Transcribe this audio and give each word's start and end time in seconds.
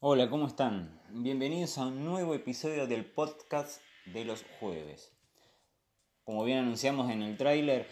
Hola, 0.00 0.30
¿cómo 0.30 0.46
están? 0.46 0.96
Bienvenidos 1.10 1.76
a 1.76 1.88
un 1.88 2.04
nuevo 2.04 2.32
episodio 2.32 2.86
del 2.86 3.04
podcast 3.04 3.82
de 4.06 4.24
los 4.24 4.44
jueves. 4.60 5.10
Como 6.22 6.44
bien 6.44 6.58
anunciamos 6.58 7.10
en 7.10 7.20
el 7.20 7.36
tráiler, 7.36 7.84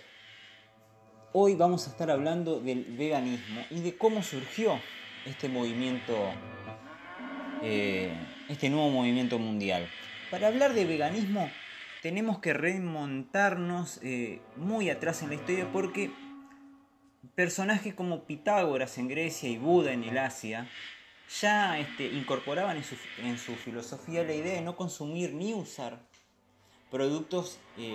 hoy 1.32 1.56
vamos 1.56 1.88
a 1.88 1.90
estar 1.90 2.08
hablando 2.12 2.60
del 2.60 2.84
veganismo 2.96 3.60
y 3.72 3.80
de 3.80 3.98
cómo 3.98 4.22
surgió 4.22 4.78
este 5.24 5.48
movimiento, 5.48 6.14
eh, 7.64 8.16
este 8.48 8.70
nuevo 8.70 8.88
movimiento 8.88 9.40
mundial. 9.40 9.88
Para 10.30 10.46
hablar 10.46 10.74
de 10.74 10.84
veganismo 10.84 11.50
tenemos 12.02 12.38
que 12.38 12.52
remontarnos 12.52 13.98
eh, 14.04 14.40
muy 14.54 14.90
atrás 14.90 15.22
en 15.22 15.30
la 15.30 15.34
historia 15.34 15.72
porque 15.72 16.12
personajes 17.34 17.94
como 17.94 18.26
Pitágoras 18.26 18.96
en 18.96 19.08
Grecia 19.08 19.48
y 19.48 19.58
Buda 19.58 19.92
en 19.92 20.04
el 20.04 20.18
Asia 20.18 20.68
ya 21.40 21.78
este, 21.78 22.06
incorporaban 22.06 22.76
en 23.18 23.38
su, 23.38 23.54
filosofía 23.56 24.22
la 24.22 24.34
idea 24.34 24.54
de 24.54 24.62
no 24.62 24.76
consumir 24.76 25.32
ni 25.32 25.54
usar 25.54 25.98
productos, 26.90 27.58
eh, 27.76 27.94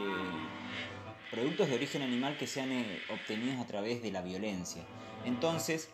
productos 1.32 1.70
de 1.70 1.76
origen 1.76 2.02
animal 2.02 2.38
que 2.38 2.48
sean 2.48 2.72
eh, 2.72 3.02
obtenidos 3.10 3.60
a 3.60 3.68
través 3.68 4.02
de 4.02 4.12
la 4.12 4.22
violencia. 4.22 4.84
Entonces, 5.26 5.90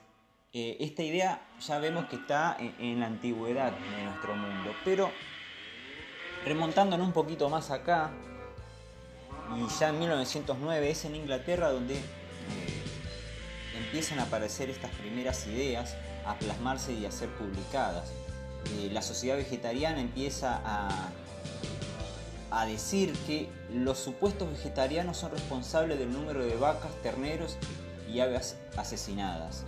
eh, 0.54 0.78
esta 0.80 1.04
idea 1.04 1.48
ya 1.60 1.78
vemos 1.80 2.06
que 2.06 2.16
está 2.16 2.58
en, 2.60 3.00
la 3.00 3.08
antigüedad 3.08 3.72
de 3.72 4.04
nuestro 4.04 4.36
mundo, 4.36 4.74
pero 4.84 5.12
remontándonos 6.46 7.06
un 7.06 7.14
poquito 7.14 7.50
más 7.50 7.70
acá, 7.70 8.12
y 9.56 9.80
ya 9.80 9.90
en 9.90 10.00
1909 10.00 10.90
es 10.90 11.06
en 11.06 11.16
Inglaterra 11.16 11.70
donde 11.72 12.02
empiezan 13.78 14.20
a 14.20 14.24
aparecer 14.24 14.70
estas 14.70 14.92
primeras 14.92 15.48
ideas 15.48 15.96
a 16.28 16.38
plasmarse 16.38 16.94
y 16.94 17.06
a 17.06 17.12
ser 17.12 17.30
publicadas. 17.30 18.10
Eh, 18.78 18.90
la 18.92 19.02
sociedad 19.02 19.38
vegetariana 19.38 20.02
empieza 20.02 20.62
a, 20.66 21.10
a 22.52 22.66
decir 22.66 23.14
que 23.26 23.50
los 23.74 23.98
supuestos 23.98 24.50
vegetarianos 24.52 25.18
son 25.18 25.32
responsables 25.32 25.98
del 26.00 26.12
número 26.12 26.46
de 26.46 26.56
vacas, 26.56 26.92
terneros 27.02 27.58
y 28.12 28.20
aves 28.20 28.58
asesinadas. 28.76 29.64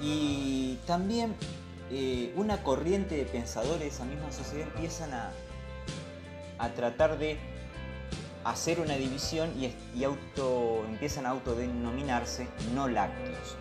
Y 0.00 0.78
también 0.86 1.34
eh, 1.90 2.32
una 2.36 2.62
corriente 2.62 3.16
de 3.16 3.24
pensadores 3.24 3.80
de 3.80 3.88
esa 3.88 4.04
misma 4.04 4.30
sociedad 4.30 4.68
empiezan 4.74 5.12
a, 5.12 5.32
a 6.58 6.68
tratar 6.70 7.18
de 7.18 7.38
hacer 8.44 8.80
una 8.80 8.94
división 8.94 9.50
y, 9.60 9.74
y 9.98 10.04
auto, 10.04 10.84
empiezan 10.88 11.26
a 11.26 11.30
autodenominarse 11.30 12.48
no 12.74 12.88
lácteos. 12.88 13.56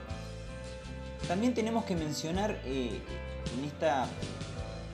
También 1.28 1.54
tenemos 1.54 1.86
que 1.86 1.96
mencionar 1.96 2.60
eh, 2.66 3.00
en 3.58 3.66
esta 3.66 4.08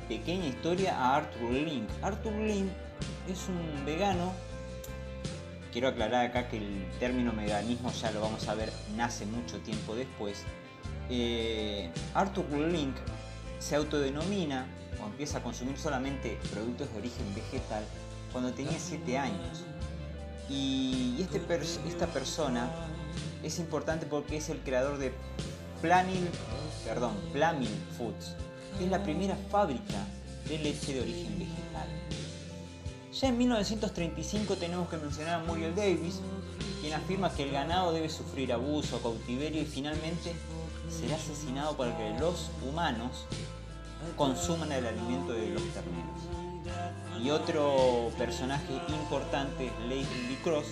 pequeña 0.07 0.47
historia 0.47 0.97
a 0.97 1.17
Arthur 1.17 1.51
Link. 1.51 1.89
Arthur 2.01 2.33
Link 2.33 2.69
es 3.29 3.47
un 3.47 3.85
vegano. 3.85 4.31
Quiero 5.71 5.87
aclarar 5.87 6.27
acá 6.27 6.49
que 6.49 6.57
el 6.57 6.87
término 6.99 7.33
veganismo 7.33 7.91
ya 7.91 8.11
lo 8.11 8.21
vamos 8.21 8.47
a 8.47 8.53
ver, 8.53 8.71
nace 8.95 9.25
mucho 9.25 9.59
tiempo 9.59 9.95
después. 9.95 10.43
Eh, 11.09 11.89
Arthur 12.13 12.45
Link 12.51 12.95
se 13.59 13.75
autodenomina 13.75 14.67
o 15.01 15.07
empieza 15.07 15.39
a 15.39 15.43
consumir 15.43 15.77
solamente 15.77 16.37
productos 16.51 16.91
de 16.91 16.99
origen 16.99 17.33
vegetal 17.33 17.83
cuando 18.31 18.53
tenía 18.53 18.77
7 18.77 19.17
años. 19.17 19.63
Y 20.49 21.17
este 21.21 21.41
esta 21.87 22.07
persona 22.07 22.69
es 23.43 23.59
importante 23.59 24.05
porque 24.05 24.37
es 24.37 24.49
el 24.49 24.59
creador 24.59 24.97
de 24.97 25.13
Planning, 25.83 26.29
perdón, 26.85 27.11
Foods, 27.97 28.35
es 28.79 28.89
la 28.89 29.03
primera 29.03 29.35
fábrica 29.51 30.07
de 30.47 30.57
leche 30.59 30.93
de 30.93 31.01
origen 31.01 31.37
vegetal. 31.37 31.89
Ya 33.11 33.27
en 33.27 33.37
1935 33.37 34.55
tenemos 34.55 34.87
que 34.87 34.95
mencionar 34.95 35.41
a 35.41 35.43
Muriel 35.43 35.75
Davis, 35.75 36.21
quien 36.79 36.93
afirma 36.93 37.33
que 37.33 37.43
el 37.43 37.51
ganado 37.51 37.91
debe 37.91 38.07
sufrir 38.07 38.53
abuso, 38.53 39.01
cautiverio 39.01 39.61
y 39.61 39.65
finalmente 39.65 40.33
será 40.89 41.17
asesinado 41.17 41.75
para 41.75 41.97
que 41.97 42.17
los 42.17 42.49
humanos 42.65 43.25
consuman 44.15 44.71
el 44.71 44.87
alimento 44.87 45.33
de 45.33 45.49
los 45.49 45.63
terneros. 45.63 46.21
Y 47.21 47.29
otro 47.29 48.09
personaje 48.17 48.71
importante 48.87 49.65
es 49.65 49.73
Lady 49.89 50.37
Cross, 50.45 50.67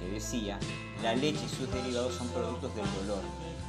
que 0.00 0.08
decía, 0.08 0.58
la 1.02 1.14
leche 1.14 1.44
y 1.44 1.48
sus 1.50 1.70
derivados 1.70 2.14
son 2.14 2.28
productos 2.28 2.74
del 2.74 2.86
dolor, 3.06 3.22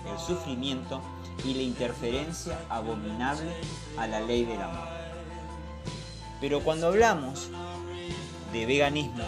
el 0.06 0.20
sufrimiento 0.20 1.02
y 1.44 1.54
la 1.54 1.62
interferencia 1.62 2.60
abominable 2.70 3.52
a 3.98 4.08
la 4.08 4.20
ley 4.20 4.46
del 4.46 4.62
amor. 4.62 4.88
Pero 6.40 6.62
cuando 6.62 6.88
hablamos 6.88 7.50
de 8.54 8.66
veganismo, 8.66 9.24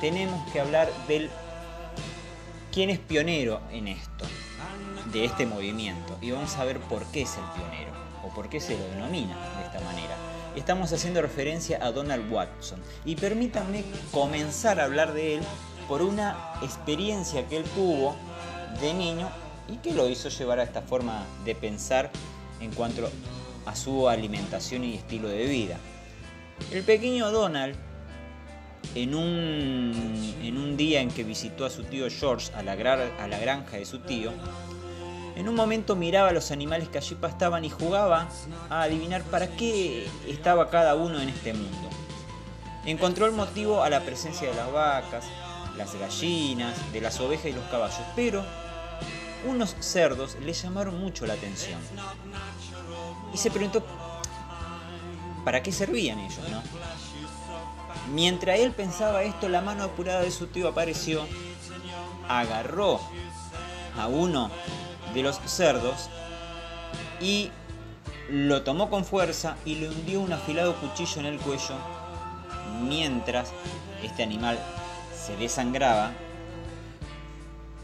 tenemos 0.00 0.50
que 0.52 0.60
hablar 0.60 0.90
del 1.08 1.30
quién 2.72 2.90
es 2.90 2.98
pionero 2.98 3.60
en 3.70 3.88
esto, 3.88 4.26
de 5.12 5.24
este 5.24 5.46
movimiento, 5.46 6.18
y 6.20 6.30
vamos 6.30 6.56
a 6.56 6.64
ver 6.64 6.78
por 6.80 7.04
qué 7.06 7.22
es 7.22 7.36
el 7.36 7.44
pionero 7.54 7.92
o 8.24 8.28
por 8.34 8.48
qué 8.48 8.60
se 8.60 8.76
lo 8.76 8.84
denomina 8.88 9.34
de 9.58 9.66
esta 9.66 9.80
manera. 9.80 10.16
Estamos 10.54 10.92
haciendo 10.92 11.20
referencia 11.20 11.78
a 11.82 11.92
Donald 11.92 12.32
Watson 12.32 12.80
y 13.04 13.16
permítanme 13.16 13.84
comenzar 14.10 14.80
a 14.80 14.84
hablar 14.84 15.12
de 15.12 15.36
él 15.36 15.42
por 15.86 16.02
una 16.02 16.54
experiencia 16.62 17.46
que 17.46 17.58
él 17.58 17.64
tuvo 17.74 18.16
de 18.80 18.94
niño 18.94 19.28
y 19.68 19.76
que 19.76 19.92
lo 19.92 20.08
hizo 20.08 20.28
llevar 20.28 20.60
a 20.60 20.62
esta 20.62 20.82
forma 20.82 21.24
de 21.44 21.54
pensar 21.54 22.10
en 22.60 22.72
cuanto 22.72 23.08
a 23.64 23.76
su 23.76 24.08
alimentación 24.08 24.84
y 24.84 24.94
estilo 24.94 25.28
de 25.28 25.46
vida. 25.46 25.76
El 26.70 26.82
pequeño 26.84 27.30
Donald, 27.30 27.76
en 28.94 29.14
un, 29.14 30.34
en 30.42 30.56
un 30.56 30.76
día 30.76 31.00
en 31.00 31.10
que 31.10 31.24
visitó 31.24 31.66
a 31.66 31.70
su 31.70 31.84
tío 31.84 32.06
George 32.08 32.52
a 32.54 32.62
la, 32.62 32.72
a 32.72 33.28
la 33.28 33.38
granja 33.38 33.76
de 33.76 33.84
su 33.84 33.98
tío, 34.00 34.32
en 35.36 35.48
un 35.48 35.54
momento 35.54 35.96
miraba 35.96 36.30
a 36.30 36.32
los 36.32 36.50
animales 36.50 36.88
que 36.88 36.96
allí 36.96 37.14
pastaban 37.14 37.64
y 37.64 37.70
jugaba 37.70 38.28
a 38.70 38.82
adivinar 38.82 39.22
para 39.24 39.48
qué 39.48 40.06
estaba 40.26 40.70
cada 40.70 40.94
uno 40.94 41.20
en 41.20 41.28
este 41.28 41.52
mundo. 41.52 41.90
Encontró 42.86 43.26
el 43.26 43.32
motivo 43.32 43.82
a 43.82 43.90
la 43.90 44.00
presencia 44.00 44.48
de 44.48 44.54
las 44.54 44.72
vacas, 44.72 45.26
las 45.76 45.94
gallinas, 45.94 46.92
de 46.92 47.00
las 47.00 47.20
ovejas 47.20 47.46
y 47.46 47.52
los 47.52 47.64
caballos, 47.64 48.00
pero 48.14 48.44
unos 49.46 49.76
cerdos 49.80 50.36
le 50.40 50.52
llamaron 50.52 50.98
mucho 50.98 51.26
la 51.26 51.34
atención. 51.34 51.78
Y 53.32 53.36
se 53.36 53.50
preguntó 53.50 53.84
para 55.44 55.62
qué 55.62 55.72
servían 55.72 56.18
ellos, 56.18 56.40
¿no? 56.50 56.62
Mientras 58.12 58.58
él 58.60 58.72
pensaba 58.72 59.22
esto, 59.22 59.48
la 59.48 59.60
mano 59.60 59.84
apurada 59.84 60.22
de 60.22 60.30
su 60.30 60.46
tío 60.46 60.68
apareció, 60.68 61.26
agarró 62.28 63.00
a 63.98 64.06
uno 64.06 64.50
de 65.14 65.22
los 65.22 65.40
cerdos 65.46 66.08
y 67.20 67.50
lo 68.28 68.62
tomó 68.62 68.90
con 68.90 69.04
fuerza 69.04 69.56
y 69.64 69.76
le 69.76 69.88
hundió 69.88 70.20
un 70.20 70.32
afilado 70.32 70.74
cuchillo 70.76 71.20
en 71.20 71.26
el 71.26 71.38
cuello 71.38 71.74
mientras 72.82 73.52
este 74.02 74.22
animal 74.22 74.58
se 75.26 75.36
desangraba 75.36 76.12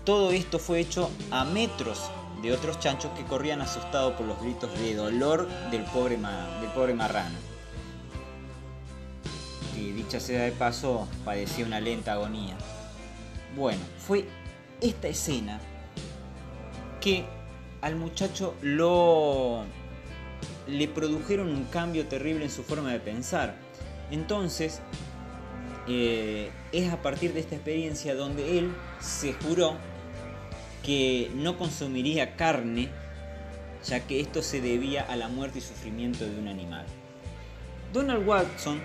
todo 0.04 0.32
esto 0.32 0.58
fue 0.58 0.80
hecho 0.80 1.10
a 1.30 1.44
metros 1.44 2.10
de 2.42 2.52
otros 2.52 2.80
chanchos 2.80 3.12
que 3.16 3.22
corrían 3.22 3.60
asustados 3.60 4.14
por 4.14 4.26
los 4.26 4.40
gritos 4.40 4.76
de 4.80 4.96
dolor 4.96 5.48
del 5.70 5.84
pobre, 5.84 6.16
marrano. 6.16 7.38
Dicha 9.76 10.18
sea 10.18 10.42
de 10.42 10.52
paso, 10.52 11.06
padecía 11.24 11.64
una 11.64 11.78
lenta 11.78 12.14
agonía. 12.14 12.56
Bueno, 13.54 13.80
fue 13.98 14.26
esta 14.80 15.06
escena 15.06 15.60
que 17.00 17.24
al 17.80 17.94
muchacho 17.94 18.54
lo 18.62 19.64
le 20.66 20.88
produjeron 20.88 21.48
un 21.48 21.64
cambio 21.64 22.08
terrible 22.08 22.44
en 22.44 22.50
su 22.50 22.64
forma 22.64 22.90
de 22.90 22.98
pensar. 22.98 23.54
Entonces, 24.10 24.80
eh, 25.88 26.50
es 26.72 26.92
a 26.92 27.02
partir 27.02 27.32
de 27.32 27.40
esta 27.40 27.56
experiencia 27.56 28.14
donde 28.14 28.58
él 28.58 28.72
se 29.00 29.32
juró 29.32 29.76
que 30.84 31.30
no 31.34 31.58
consumiría 31.58 32.36
carne, 32.36 32.88
ya 33.84 33.98
que 34.00 34.20
esto 34.20 34.42
se 34.42 34.60
debía 34.60 35.02
a 35.02 35.16
la 35.16 35.26
muerte 35.28 35.58
y 35.58 35.62
sufrimiento 35.62 36.24
de 36.24 36.38
un 36.38 36.46
animal. 36.48 36.86
Donald 37.92 38.26
Watson 38.26 38.80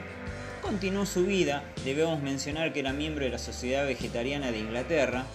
continuó 0.62 1.06
su 1.06 1.26
vida, 1.26 1.64
debemos 1.86 2.22
mencionar 2.22 2.74
que 2.74 2.82
era 2.82 2.92
miembro 2.94 3.26
de 3.26 3.32
la 3.32 3.38
Sociedad 3.38 3.86
Vegetariana 3.86 4.52
de 4.52 4.60
Inglaterra, 4.60 5.26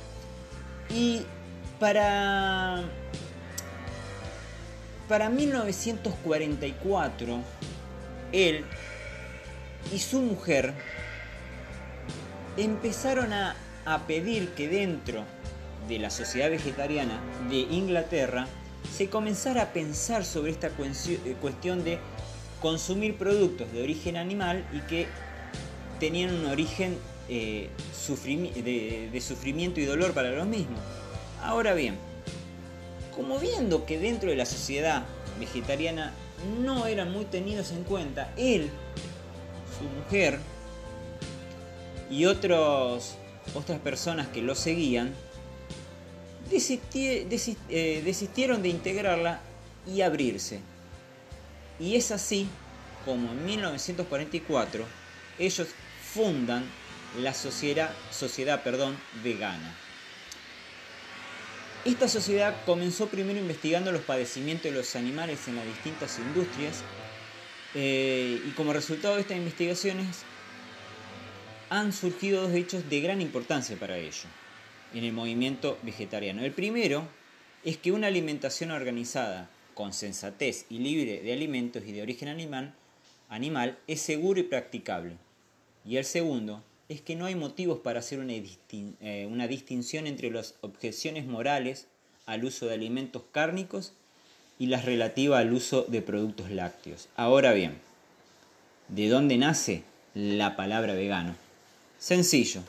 y 0.90 1.22
para, 1.78 2.82
para 5.08 5.30
1944, 5.30 7.40
él 8.32 8.64
y 9.92 9.98
su 9.98 10.20
mujer 10.20 10.74
empezaron 12.56 13.32
a, 13.32 13.56
a 13.84 14.06
pedir 14.06 14.50
que 14.50 14.68
dentro 14.68 15.24
de 15.88 15.98
la 15.98 16.10
Sociedad 16.10 16.50
Vegetariana 16.50 17.20
de 17.48 17.58
Inglaterra 17.58 18.46
se 18.90 19.08
comenzara 19.08 19.62
a 19.62 19.72
pensar 19.72 20.24
sobre 20.24 20.50
esta 20.50 20.68
eh, 20.68 21.36
cuestión 21.40 21.84
de 21.84 21.98
consumir 22.60 23.16
productos 23.16 23.72
de 23.72 23.82
origen 23.82 24.16
animal 24.16 24.64
y 24.72 24.80
que 24.80 25.06
tenían 25.98 26.34
un 26.34 26.46
origen 26.46 26.96
eh, 27.28 27.70
de, 29.12 29.20
sufrimiento 29.20 29.80
y 29.80 29.84
dolor 29.84 30.12
para 30.12 30.30
los 30.30 30.46
mismos. 30.46 30.80
Ahora 31.42 31.74
bien, 31.74 31.96
como 33.14 33.38
viendo 33.38 33.84
que 33.86 33.98
dentro 33.98 34.30
de 34.30 34.36
la 34.36 34.46
sociedad 34.46 35.04
vegetariana 35.38 36.12
no 36.60 36.86
eran 36.86 37.12
muy 37.12 37.24
tenidos 37.24 37.72
en 37.72 37.84
cuenta, 37.84 38.32
él, 38.36 38.70
su 39.78 39.84
mujer 39.84 40.38
y 42.12 42.26
otros, 42.26 43.14
otras 43.54 43.80
personas 43.80 44.28
que 44.28 44.42
lo 44.42 44.54
seguían, 44.54 45.14
eh, 46.50 48.02
desistieron 48.04 48.62
de 48.62 48.68
integrarla 48.68 49.40
y 49.86 50.02
abrirse. 50.02 50.60
Y 51.80 51.96
es 51.96 52.10
así 52.10 52.46
como 53.06 53.32
en 53.32 53.46
1944 53.46 54.84
ellos 55.38 55.68
fundan 56.12 56.64
la 57.18 57.32
sociedad, 57.32 57.90
sociedad 58.10 58.62
perdón, 58.62 58.94
vegana. 59.24 59.74
Esta 61.86 62.08
sociedad 62.08 62.54
comenzó 62.66 63.08
primero 63.08 63.40
investigando 63.40 63.90
los 63.90 64.02
padecimientos 64.02 64.64
de 64.64 64.72
los 64.72 64.94
animales 64.96 65.48
en 65.48 65.56
las 65.56 65.64
distintas 65.64 66.18
industrias 66.18 66.82
eh, 67.74 68.38
y 68.46 68.50
como 68.50 68.74
resultado 68.74 69.14
de 69.14 69.22
estas 69.22 69.38
investigaciones 69.38 70.26
han 71.72 71.94
surgido 71.94 72.42
dos 72.42 72.52
hechos 72.52 72.90
de 72.90 73.00
gran 73.00 73.22
importancia 73.22 73.78
para 73.78 73.96
ello 73.96 74.28
en 74.92 75.04
el 75.04 75.14
movimiento 75.14 75.78
vegetariano. 75.82 76.44
El 76.44 76.52
primero 76.52 77.08
es 77.64 77.78
que 77.78 77.92
una 77.92 78.08
alimentación 78.08 78.70
organizada 78.72 79.48
con 79.72 79.94
sensatez 79.94 80.66
y 80.68 80.80
libre 80.80 81.22
de 81.22 81.32
alimentos 81.32 81.82
y 81.86 81.92
de 81.92 82.02
origen 82.02 82.28
animal, 82.28 82.74
animal 83.30 83.78
es 83.86 84.02
seguro 84.02 84.38
y 84.38 84.42
practicable. 84.42 85.16
Y 85.86 85.96
el 85.96 86.04
segundo 86.04 86.62
es 86.90 87.00
que 87.00 87.16
no 87.16 87.24
hay 87.24 87.36
motivos 87.36 87.78
para 87.78 88.00
hacer 88.00 88.20
eh, 88.20 89.26
una, 89.30 89.48
distinción 89.48 90.06
entre 90.06 90.30
las 90.30 90.56
objeciones 90.60 91.24
morales 91.24 91.86
al 92.26 92.44
uso 92.44 92.66
de 92.66 92.74
alimentos 92.74 93.22
cárnicos 93.32 93.94
y 94.58 94.66
las 94.66 94.84
relativas 94.84 95.40
al 95.40 95.54
uso 95.54 95.86
de 95.88 96.02
productos 96.02 96.50
lácteos. 96.50 97.08
Ahora 97.16 97.54
bien, 97.54 97.78
¿de 98.88 99.08
dónde 99.08 99.38
nace 99.38 99.84
la 100.12 100.54
palabra 100.54 100.92
vegano? 100.92 101.41
Sencillo. 102.02 102.64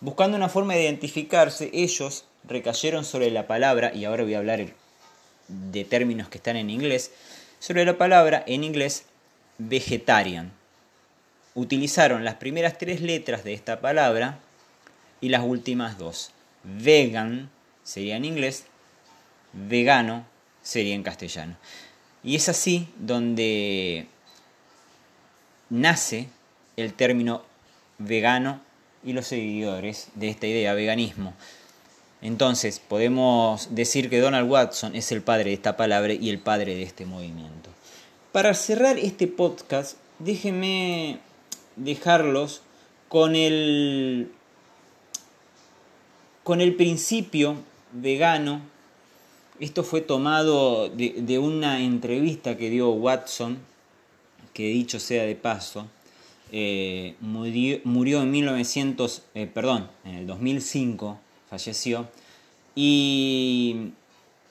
Buscando 0.00 0.36
una 0.36 0.48
forma 0.48 0.74
de 0.74 0.84
identificarse, 0.84 1.70
ellos 1.72 2.24
recayeron 2.44 3.04
sobre 3.04 3.32
la 3.32 3.48
palabra, 3.48 3.92
y 3.92 4.04
ahora 4.04 4.22
voy 4.22 4.34
a 4.34 4.38
hablar 4.38 4.64
de 5.48 5.84
términos 5.84 6.28
que 6.28 6.38
están 6.38 6.54
en 6.54 6.70
inglés, 6.70 7.10
sobre 7.58 7.84
la 7.84 7.98
palabra 7.98 8.44
en 8.46 8.62
inglés 8.62 9.06
vegetarian 9.58 10.52
utilizaron 11.56 12.24
las 12.24 12.36
primeras 12.36 12.78
tres 12.78 13.00
letras 13.00 13.42
de 13.42 13.54
esta 13.54 13.80
palabra 13.80 14.38
y 15.20 15.30
las 15.30 15.42
últimas 15.42 15.98
dos. 15.98 16.30
Vegan 16.62 17.50
sería 17.82 18.14
en 18.14 18.24
inglés, 18.24 18.66
vegano 19.52 20.24
sería 20.62 20.94
en 20.94 21.02
castellano. 21.02 21.56
Y 22.22 22.36
es 22.36 22.48
así 22.48 22.86
donde 23.00 24.06
nace 25.70 26.28
el 26.76 26.94
término 26.94 27.42
vegano 27.98 28.64
y 29.06 29.12
los 29.12 29.26
seguidores 29.28 30.08
de 30.16 30.28
esta 30.28 30.46
idea, 30.46 30.74
veganismo. 30.74 31.32
Entonces, 32.20 32.80
podemos 32.80 33.68
decir 33.70 34.10
que 34.10 34.20
Donald 34.20 34.50
Watson 34.50 34.96
es 34.96 35.12
el 35.12 35.22
padre 35.22 35.44
de 35.44 35.54
esta 35.54 35.76
palabra 35.76 36.12
y 36.12 36.28
el 36.28 36.40
padre 36.40 36.74
de 36.74 36.82
este 36.82 37.06
movimiento. 37.06 37.70
Para 38.32 38.52
cerrar 38.54 38.98
este 38.98 39.28
podcast, 39.28 39.96
déjenme 40.18 41.20
dejarlos 41.76 42.62
con 43.08 43.36
el, 43.36 44.32
con 46.42 46.60
el 46.60 46.74
principio 46.74 47.56
vegano. 47.92 48.60
Esto 49.60 49.84
fue 49.84 50.00
tomado 50.00 50.88
de, 50.88 51.38
una 51.38 51.80
entrevista 51.80 52.56
que 52.56 52.70
dio 52.70 52.90
Watson, 52.90 53.58
que 54.52 54.64
dicho 54.64 54.98
sea 55.00 55.24
de 55.24 55.36
paso, 55.36 55.86
eh, 56.52 57.16
murió, 57.20 58.22
en 58.22 58.30
1900, 58.30 59.22
eh, 59.34 59.50
perdón, 59.52 59.88
en 60.04 60.14
el 60.14 60.26
2005, 60.26 61.18
falleció, 61.50 62.08
y, 62.74 63.90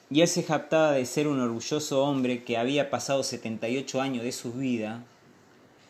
y 0.09 0.21
él 0.21 0.27
se 0.27 0.43
jactaba 0.43 0.91
de 0.91 1.05
ser 1.05 1.27
un 1.27 1.39
orgulloso 1.39 2.03
hombre 2.03 2.43
que 2.43 2.57
había 2.57 2.89
pasado 2.89 3.23
78 3.23 4.01
años 4.01 4.23
de 4.23 4.31
su 4.31 4.53
vida 4.53 5.03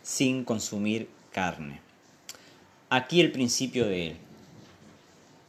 sin 0.03 0.43
consumir 0.43 1.09
carne. 1.31 1.81
Aquí 2.89 3.19
el 3.19 3.31
principio 3.31 3.87
de 3.87 4.07
él. 4.07 4.17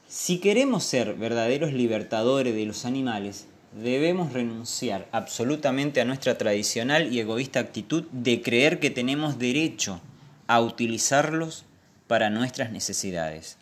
Si 0.08 0.38
queremos 0.38 0.84
ser 0.84 1.14
verdaderos 1.14 1.72
libertadores 1.72 2.54
de 2.54 2.64
los 2.64 2.86
animales, 2.86 3.46
debemos 3.72 4.32
renunciar 4.32 5.06
absolutamente 5.12 6.00
a 6.00 6.04
nuestra 6.04 6.38
tradicional 6.38 7.12
y 7.12 7.20
egoísta 7.20 7.60
actitud 7.60 8.04
de 8.12 8.40
creer 8.40 8.80
que 8.80 8.90
tenemos 8.90 9.38
derecho 9.38 10.00
a 10.46 10.60
utilizarlos 10.60 11.64
para 12.06 12.30
nuestras 12.30 12.70
necesidades. 12.70 13.56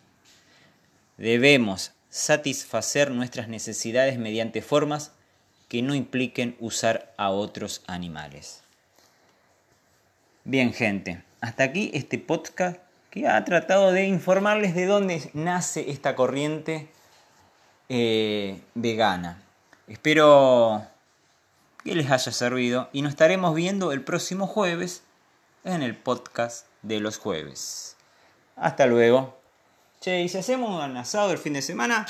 Debemos 1.16 1.92
satisfacer 2.10 3.10
nuestras 3.10 3.48
necesidades 3.48 4.18
mediante 4.18 4.62
formas 4.62 5.12
que 5.68 5.82
no 5.82 5.94
impliquen 5.94 6.56
usar 6.60 7.12
a 7.16 7.30
otros 7.30 7.82
animales. 7.86 8.62
Bien 10.44 10.72
gente, 10.72 11.22
hasta 11.40 11.64
aquí 11.64 11.90
este 11.94 12.18
podcast 12.18 12.78
que 13.10 13.28
ha 13.28 13.44
tratado 13.44 13.92
de 13.92 14.06
informarles 14.06 14.74
de 14.74 14.86
dónde 14.86 15.30
nace 15.32 15.90
esta 15.90 16.14
corriente 16.14 16.88
eh, 17.88 18.60
vegana. 18.74 19.42
Espero 19.88 20.86
que 21.82 21.94
les 21.94 22.10
haya 22.10 22.32
servido 22.32 22.88
y 22.92 23.02
nos 23.02 23.10
estaremos 23.10 23.54
viendo 23.54 23.92
el 23.92 24.02
próximo 24.02 24.46
jueves 24.46 25.02
en 25.64 25.82
el 25.82 25.96
podcast 25.96 26.66
de 26.82 27.00
los 27.00 27.18
jueves. 27.18 27.96
Hasta 28.56 28.86
luego. 28.86 29.38
Che, 30.00 30.20
¿y 30.20 30.28
si 30.28 30.38
hacemos 30.38 30.84
un 30.84 30.96
asado 30.96 31.32
el 31.32 31.38
fin 31.38 31.54
de 31.54 31.62
semana? 31.62 32.06